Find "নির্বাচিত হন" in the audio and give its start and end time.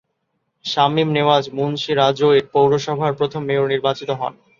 3.73-4.33